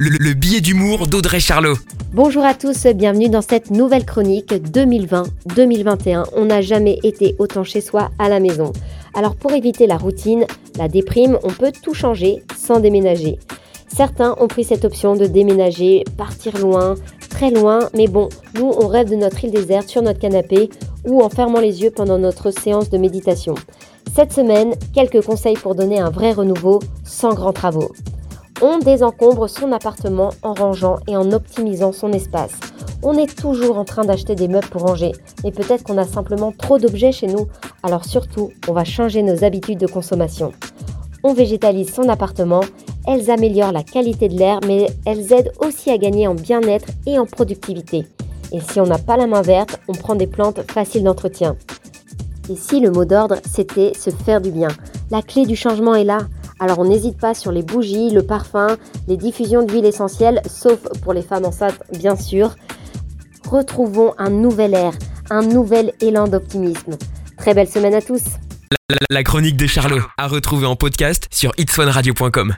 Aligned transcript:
le, 0.00 0.10
le 0.10 0.32
billet 0.32 0.60
d'humour 0.60 1.08
d'Audrey 1.08 1.40
Charlot. 1.40 1.74
Bonjour 2.12 2.44
à 2.44 2.54
tous, 2.54 2.86
bienvenue 2.86 3.28
dans 3.28 3.42
cette 3.42 3.72
nouvelle 3.72 4.06
chronique 4.06 4.52
2020-2021. 4.52 6.26
On 6.36 6.44
n'a 6.44 6.62
jamais 6.62 7.00
été 7.02 7.34
autant 7.40 7.64
chez 7.64 7.80
soi 7.80 8.10
à 8.20 8.28
la 8.28 8.38
maison. 8.38 8.72
Alors 9.12 9.34
pour 9.34 9.50
éviter 9.52 9.88
la 9.88 9.96
routine, 9.96 10.46
la 10.76 10.86
déprime, 10.86 11.36
on 11.42 11.48
peut 11.48 11.72
tout 11.82 11.94
changer 11.94 12.44
sans 12.56 12.78
déménager. 12.78 13.40
Certains 13.88 14.36
ont 14.38 14.46
pris 14.46 14.62
cette 14.62 14.84
option 14.84 15.16
de 15.16 15.26
déménager, 15.26 16.04
partir 16.16 16.56
loin, 16.58 16.94
très 17.28 17.50
loin, 17.50 17.88
mais 17.92 18.06
bon, 18.06 18.28
nous 18.54 18.70
on 18.78 18.86
rêve 18.86 19.10
de 19.10 19.16
notre 19.16 19.44
île 19.44 19.50
déserte 19.50 19.88
sur 19.88 20.02
notre 20.02 20.20
canapé 20.20 20.70
ou 21.08 21.22
en 21.22 21.28
fermant 21.28 21.60
les 21.60 21.82
yeux 21.82 21.90
pendant 21.90 22.18
notre 22.18 22.52
séance 22.52 22.88
de 22.88 22.98
méditation. 22.98 23.56
Cette 24.14 24.32
semaine, 24.32 24.74
quelques 24.94 25.22
conseils 25.22 25.56
pour 25.56 25.74
donner 25.74 25.98
un 25.98 26.10
vrai 26.10 26.30
renouveau 26.30 26.78
sans 27.04 27.34
grands 27.34 27.52
travaux. 27.52 27.90
On 28.60 28.78
désencombre 28.80 29.48
son 29.48 29.70
appartement 29.70 30.30
en 30.42 30.52
rangeant 30.52 30.96
et 31.06 31.16
en 31.16 31.30
optimisant 31.30 31.92
son 31.92 32.12
espace. 32.12 32.54
On 33.04 33.16
est 33.16 33.32
toujours 33.38 33.78
en 33.78 33.84
train 33.84 34.04
d'acheter 34.04 34.34
des 34.34 34.48
meubles 34.48 34.66
pour 34.66 34.82
ranger, 34.82 35.12
mais 35.44 35.52
peut-être 35.52 35.84
qu'on 35.84 35.96
a 35.96 36.04
simplement 36.04 36.50
trop 36.50 36.78
d'objets 36.78 37.12
chez 37.12 37.28
nous. 37.28 37.46
Alors 37.84 38.04
surtout, 38.04 38.50
on 38.66 38.72
va 38.72 38.82
changer 38.82 39.22
nos 39.22 39.44
habitudes 39.44 39.78
de 39.78 39.86
consommation. 39.86 40.52
On 41.22 41.34
végétalise 41.34 41.94
son 41.94 42.08
appartement, 42.08 42.62
elles 43.06 43.30
améliorent 43.30 43.70
la 43.70 43.84
qualité 43.84 44.28
de 44.28 44.36
l'air, 44.36 44.58
mais 44.66 44.88
elles 45.06 45.32
aident 45.32 45.52
aussi 45.60 45.92
à 45.92 45.98
gagner 45.98 46.26
en 46.26 46.34
bien-être 46.34 46.88
et 47.06 47.16
en 47.16 47.26
productivité. 47.26 48.06
Et 48.50 48.60
si 48.60 48.80
on 48.80 48.86
n'a 48.86 48.98
pas 48.98 49.16
la 49.16 49.28
main 49.28 49.42
verte, 49.42 49.78
on 49.86 49.92
prend 49.92 50.16
des 50.16 50.26
plantes 50.26 50.68
faciles 50.68 51.04
d'entretien. 51.04 51.56
Et 52.50 52.56
si 52.56 52.80
le 52.80 52.90
mot 52.90 53.04
d'ordre, 53.04 53.36
c'était 53.48 53.92
se 53.94 54.10
faire 54.10 54.40
du 54.40 54.50
bien? 54.50 54.68
La 55.12 55.22
clé 55.22 55.46
du 55.46 55.54
changement 55.54 55.94
est 55.94 56.04
là. 56.04 56.20
Alors 56.60 56.78
on 56.78 56.84
n'hésite 56.84 57.18
pas 57.18 57.34
sur 57.34 57.52
les 57.52 57.62
bougies, 57.62 58.10
le 58.10 58.22
parfum, 58.22 58.76
les 59.06 59.16
diffusions 59.16 59.62
d'huile 59.62 59.84
essentielle, 59.84 60.40
sauf 60.46 60.80
pour 61.02 61.12
les 61.12 61.22
femmes 61.22 61.44
enceintes 61.44 61.82
bien 61.98 62.16
sûr. 62.16 62.54
Retrouvons 63.48 64.14
un 64.18 64.30
nouvel 64.30 64.74
air, 64.74 64.92
un 65.30 65.42
nouvel 65.42 65.92
élan 66.00 66.28
d'optimisme. 66.28 66.96
Très 67.36 67.54
belle 67.54 67.68
semaine 67.68 67.94
à 67.94 68.02
tous 68.02 68.22
La, 69.10 69.22
chronique 69.22 69.56
de 69.56 69.66
Charlot, 69.66 70.02
à 70.16 70.26
retrouver 70.26 70.66
en 70.66 70.76
podcast 70.76 71.28
sur 71.30 71.52
itswanradio.com. 71.56 72.54